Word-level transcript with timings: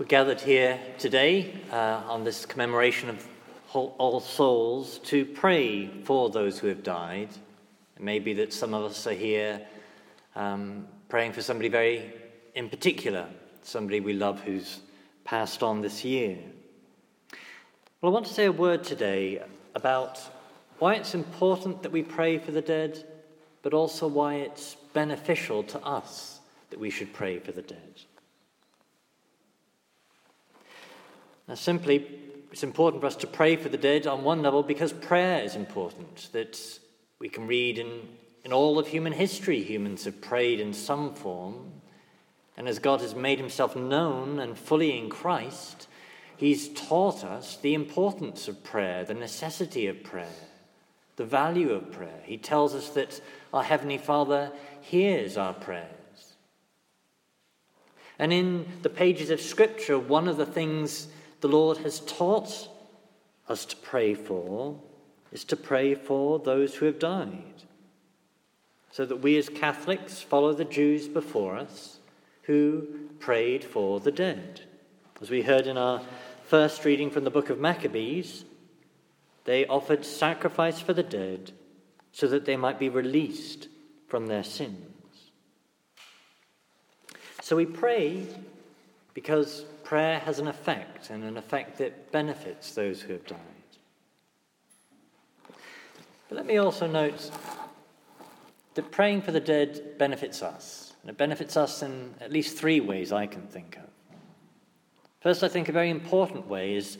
We're 0.00 0.06
gathered 0.06 0.40
here 0.40 0.80
today 0.98 1.52
uh, 1.70 2.00
on 2.08 2.24
this 2.24 2.46
commemoration 2.46 3.10
of 3.10 3.28
All 3.74 4.20
Souls 4.20 4.98
to 5.00 5.26
pray 5.26 5.88
for 6.04 6.30
those 6.30 6.58
who 6.58 6.68
have 6.68 6.82
died. 6.82 7.28
It 7.96 8.02
may 8.02 8.18
be 8.18 8.32
that 8.32 8.54
some 8.54 8.72
of 8.72 8.82
us 8.82 9.06
are 9.06 9.12
here 9.12 9.60
um, 10.34 10.86
praying 11.10 11.34
for 11.34 11.42
somebody 11.42 11.68
very 11.68 12.14
in 12.54 12.70
particular, 12.70 13.26
somebody 13.62 14.00
we 14.00 14.14
love 14.14 14.40
who's 14.40 14.80
passed 15.24 15.62
on 15.62 15.82
this 15.82 16.02
year. 16.02 16.38
Well, 18.00 18.10
I 18.10 18.14
want 18.14 18.24
to 18.24 18.32
say 18.32 18.46
a 18.46 18.52
word 18.52 18.82
today 18.82 19.42
about 19.74 20.18
why 20.78 20.94
it's 20.94 21.14
important 21.14 21.82
that 21.82 21.92
we 21.92 22.02
pray 22.02 22.38
for 22.38 22.52
the 22.52 22.62
dead, 22.62 23.04
but 23.60 23.74
also 23.74 24.06
why 24.06 24.36
it's 24.36 24.76
beneficial 24.94 25.62
to 25.64 25.78
us 25.84 26.40
that 26.70 26.80
we 26.80 26.88
should 26.88 27.12
pray 27.12 27.38
for 27.38 27.52
the 27.52 27.60
dead. 27.60 28.00
Now, 31.50 31.56
simply, 31.56 32.06
it's 32.52 32.62
important 32.62 33.00
for 33.00 33.08
us 33.08 33.16
to 33.16 33.26
pray 33.26 33.56
for 33.56 33.68
the 33.68 33.76
dead 33.76 34.06
on 34.06 34.22
one 34.22 34.40
level 34.40 34.62
because 34.62 34.92
prayer 34.92 35.42
is 35.42 35.56
important. 35.56 36.28
That 36.30 36.56
we 37.18 37.28
can 37.28 37.48
read 37.48 37.76
in, 37.76 38.06
in 38.44 38.52
all 38.52 38.78
of 38.78 38.86
human 38.86 39.12
history, 39.12 39.60
humans 39.60 40.04
have 40.04 40.20
prayed 40.20 40.60
in 40.60 40.72
some 40.72 41.12
form. 41.12 41.72
And 42.56 42.68
as 42.68 42.78
God 42.78 43.00
has 43.00 43.16
made 43.16 43.40
himself 43.40 43.74
known 43.74 44.38
and 44.38 44.56
fully 44.56 44.96
in 44.96 45.10
Christ, 45.10 45.88
he's 46.36 46.68
taught 46.68 47.24
us 47.24 47.56
the 47.56 47.74
importance 47.74 48.46
of 48.46 48.62
prayer, 48.62 49.02
the 49.02 49.14
necessity 49.14 49.88
of 49.88 50.04
prayer, 50.04 50.28
the 51.16 51.24
value 51.24 51.72
of 51.72 51.90
prayer. 51.90 52.20
He 52.22 52.38
tells 52.38 52.76
us 52.76 52.90
that 52.90 53.20
our 53.52 53.64
Heavenly 53.64 53.98
Father 53.98 54.52
hears 54.82 55.36
our 55.36 55.54
prayers. 55.54 56.36
And 58.20 58.32
in 58.32 58.66
the 58.82 58.88
pages 58.88 59.30
of 59.30 59.40
Scripture, 59.40 59.98
one 59.98 60.28
of 60.28 60.36
the 60.36 60.46
things 60.46 61.08
the 61.40 61.48
Lord 61.48 61.78
has 61.78 62.00
taught 62.00 62.68
us 63.48 63.64
to 63.66 63.76
pray 63.76 64.14
for 64.14 64.78
is 65.32 65.44
to 65.44 65.56
pray 65.56 65.94
for 65.94 66.38
those 66.38 66.74
who 66.74 66.86
have 66.86 66.98
died. 66.98 67.62
So 68.92 69.04
that 69.06 69.16
we 69.16 69.36
as 69.36 69.48
Catholics 69.48 70.20
follow 70.20 70.52
the 70.52 70.64
Jews 70.64 71.06
before 71.06 71.56
us 71.56 71.98
who 72.42 72.86
prayed 73.20 73.62
for 73.62 74.00
the 74.00 74.10
dead. 74.10 74.62
As 75.20 75.30
we 75.30 75.42
heard 75.42 75.66
in 75.66 75.76
our 75.76 76.02
first 76.46 76.84
reading 76.84 77.10
from 77.10 77.24
the 77.24 77.30
book 77.30 77.50
of 77.50 77.60
Maccabees, 77.60 78.44
they 79.44 79.66
offered 79.66 80.04
sacrifice 80.04 80.80
for 80.80 80.92
the 80.92 81.02
dead 81.02 81.52
so 82.12 82.26
that 82.26 82.44
they 82.44 82.56
might 82.56 82.78
be 82.78 82.88
released 82.88 83.68
from 84.08 84.26
their 84.26 84.42
sins. 84.42 85.30
So 87.40 87.54
we 87.54 87.66
pray 87.66 88.26
because 89.14 89.64
prayer 89.90 90.20
has 90.20 90.38
an 90.38 90.46
effect, 90.46 91.10
and 91.10 91.24
an 91.24 91.36
effect 91.36 91.78
that 91.78 92.12
benefits 92.12 92.76
those 92.76 93.02
who 93.02 93.12
have 93.12 93.26
died. 93.26 93.38
But 96.28 96.36
let 96.36 96.46
me 96.46 96.58
also 96.58 96.86
note 96.86 97.28
that 98.74 98.92
praying 98.92 99.22
for 99.22 99.32
the 99.32 99.40
dead 99.40 99.98
benefits 99.98 100.44
us. 100.44 100.92
And 101.02 101.10
it 101.10 101.16
benefits 101.16 101.56
us 101.56 101.82
in 101.82 102.14
at 102.20 102.30
least 102.30 102.56
three 102.56 102.78
ways 102.78 103.10
I 103.10 103.26
can 103.26 103.48
think 103.48 103.78
of. 103.78 104.16
First, 105.22 105.42
I 105.42 105.48
think 105.48 105.68
a 105.68 105.72
very 105.72 105.90
important 105.90 106.46
way 106.46 106.76
is 106.76 106.96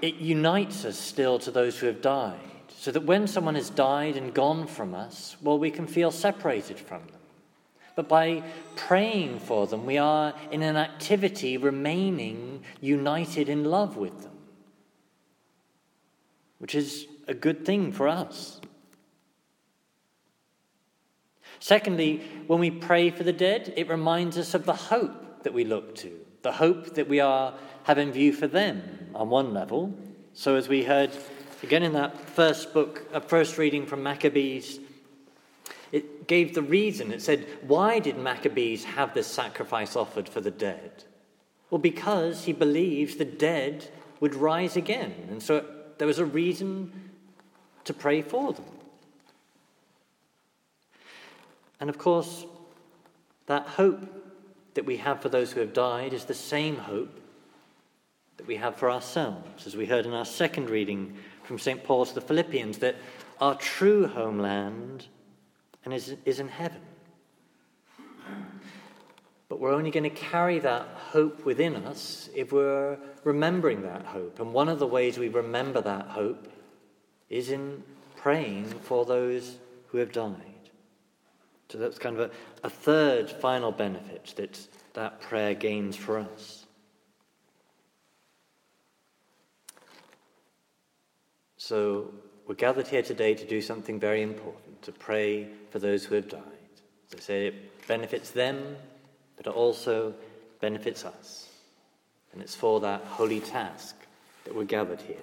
it 0.00 0.14
unites 0.14 0.84
us 0.84 0.96
still 0.96 1.40
to 1.40 1.50
those 1.50 1.76
who 1.76 1.88
have 1.88 2.00
died, 2.00 2.38
so 2.68 2.92
that 2.92 3.04
when 3.04 3.26
someone 3.26 3.56
has 3.56 3.68
died 3.68 4.16
and 4.16 4.32
gone 4.32 4.68
from 4.68 4.94
us, 4.94 5.36
well, 5.42 5.58
we 5.58 5.72
can 5.72 5.88
feel 5.88 6.12
separated 6.12 6.78
from 6.78 7.00
them. 7.08 7.23
But 7.96 8.08
by 8.08 8.42
praying 8.74 9.38
for 9.40 9.66
them, 9.66 9.86
we 9.86 9.98
are 9.98 10.34
in 10.50 10.62
an 10.62 10.76
activity 10.76 11.56
remaining 11.56 12.64
united 12.80 13.48
in 13.48 13.64
love 13.64 13.96
with 13.96 14.22
them, 14.22 14.32
which 16.58 16.74
is 16.74 17.06
a 17.28 17.34
good 17.34 17.64
thing 17.64 17.92
for 17.92 18.08
us. 18.08 18.60
Secondly, 21.60 22.22
when 22.46 22.58
we 22.58 22.70
pray 22.70 23.10
for 23.10 23.22
the 23.22 23.32
dead, 23.32 23.72
it 23.76 23.88
reminds 23.88 24.36
us 24.36 24.54
of 24.54 24.66
the 24.66 24.74
hope 24.74 25.44
that 25.44 25.54
we 25.54 25.64
look 25.64 25.94
to, 25.96 26.12
the 26.42 26.52
hope 26.52 26.94
that 26.94 27.08
we 27.08 27.20
are 27.20 27.54
have 27.84 27.98
in 27.98 28.12
view 28.12 28.32
for 28.32 28.46
them 28.46 28.82
on 29.14 29.30
one 29.30 29.54
level. 29.54 29.94
So, 30.34 30.56
as 30.56 30.68
we 30.68 30.82
heard 30.82 31.10
again 31.62 31.82
in 31.82 31.92
that 31.92 32.18
first 32.18 32.74
book, 32.74 33.08
a 33.12 33.20
first 33.20 33.56
reading 33.56 33.86
from 33.86 34.02
Maccabees, 34.02 34.80
gave 36.26 36.54
the 36.54 36.62
reason. 36.62 37.12
It 37.12 37.22
said, 37.22 37.46
Why 37.66 37.98
did 37.98 38.18
Maccabees 38.18 38.84
have 38.84 39.14
this 39.14 39.26
sacrifice 39.26 39.96
offered 39.96 40.28
for 40.28 40.40
the 40.40 40.50
dead? 40.50 41.04
Well, 41.70 41.80
because 41.80 42.44
he 42.44 42.52
believes 42.52 43.16
the 43.16 43.24
dead 43.24 43.88
would 44.20 44.34
rise 44.34 44.76
again. 44.76 45.14
And 45.30 45.42
so 45.42 45.64
there 45.98 46.06
was 46.06 46.18
a 46.18 46.24
reason 46.24 46.92
to 47.84 47.94
pray 47.94 48.22
for 48.22 48.52
them. 48.52 48.64
And 51.80 51.90
of 51.90 51.98
course, 51.98 52.46
that 53.46 53.66
hope 53.66 54.00
that 54.74 54.86
we 54.86 54.96
have 54.98 55.20
for 55.20 55.28
those 55.28 55.52
who 55.52 55.60
have 55.60 55.72
died 55.72 56.12
is 56.12 56.24
the 56.24 56.34
same 56.34 56.76
hope 56.76 57.20
that 58.36 58.46
we 58.46 58.56
have 58.56 58.76
for 58.76 58.90
ourselves, 58.90 59.66
as 59.66 59.76
we 59.76 59.86
heard 59.86 60.06
in 60.06 60.12
our 60.12 60.24
second 60.24 60.70
reading 60.70 61.16
from 61.44 61.58
St. 61.58 61.84
Paul 61.84 62.06
to 62.06 62.14
the 62.14 62.20
Philippians, 62.20 62.78
that 62.78 62.96
our 63.40 63.54
true 63.54 64.06
homeland 64.06 65.06
and 65.84 65.94
is, 65.94 66.16
is 66.24 66.40
in 66.40 66.48
heaven. 66.48 66.80
But 69.48 69.60
we're 69.60 69.72
only 69.72 69.90
going 69.90 70.04
to 70.04 70.10
carry 70.10 70.58
that 70.60 70.88
hope 71.10 71.44
within 71.44 71.76
us 71.76 72.28
if 72.34 72.52
we're 72.52 72.98
remembering 73.22 73.82
that 73.82 74.04
hope. 74.04 74.40
And 74.40 74.52
one 74.52 74.68
of 74.68 74.78
the 74.78 74.86
ways 74.86 75.18
we 75.18 75.28
remember 75.28 75.80
that 75.80 76.06
hope 76.06 76.48
is 77.28 77.50
in 77.50 77.82
praying 78.16 78.66
for 78.66 79.04
those 79.04 79.58
who 79.88 79.98
have 79.98 80.12
died. 80.12 80.34
So 81.68 81.78
that's 81.78 81.98
kind 81.98 82.18
of 82.18 82.30
a, 82.30 82.66
a 82.66 82.70
third 82.70 83.30
final 83.30 83.72
benefit 83.72 84.32
that 84.36 84.66
that 84.94 85.20
prayer 85.20 85.54
gains 85.54 85.96
for 85.96 86.18
us. 86.18 86.64
So 91.56 92.12
we're 92.46 92.54
gathered 92.54 92.86
here 92.86 93.02
today 93.02 93.34
to 93.34 93.46
do 93.46 93.60
something 93.60 93.98
very 93.98 94.22
important, 94.22 94.82
to 94.82 94.92
pray 94.92 95.48
for 95.70 95.78
those 95.78 96.04
who 96.04 96.14
have 96.14 96.28
died. 96.28 96.40
As 97.08 97.18
I 97.18 97.20
say, 97.20 97.46
it 97.48 97.86
benefits 97.86 98.30
them, 98.30 98.76
but 99.36 99.46
it 99.46 99.52
also 99.54 100.14
benefits 100.60 101.04
us. 101.04 101.48
And 102.32 102.42
it's 102.42 102.54
for 102.54 102.80
that 102.80 103.02
holy 103.04 103.40
task 103.40 103.96
that 104.44 104.54
we're 104.54 104.64
gathered 104.64 105.00
here 105.00 105.16